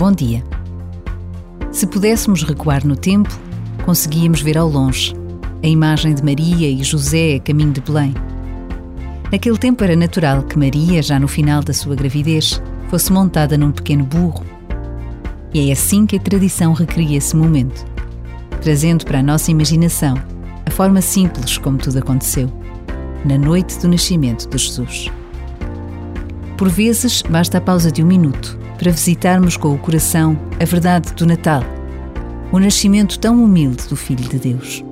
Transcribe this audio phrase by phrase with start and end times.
[0.00, 0.42] Bom dia.
[1.70, 3.28] Se pudéssemos recuar no tempo,
[3.84, 5.14] conseguíamos ver ao longe
[5.62, 8.14] a imagem de Maria e José a caminho de Belém.
[9.30, 13.70] Naquele tempo era natural que Maria, já no final da sua gravidez, fosse montada num
[13.70, 14.42] pequeno burro.
[15.52, 17.84] E é assim que a tradição recria esse momento,
[18.62, 20.14] trazendo para a nossa imaginação
[20.64, 22.50] a forma simples como tudo aconteceu,
[23.22, 25.10] na noite do nascimento de Jesus.
[26.60, 31.10] Por vezes, basta a pausa de um minuto para visitarmos com o coração a verdade
[31.14, 31.62] do Natal,
[32.52, 34.84] o nascimento tão humilde do Filho de Deus.